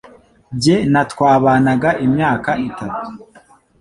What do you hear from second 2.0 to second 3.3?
imyaka itatu.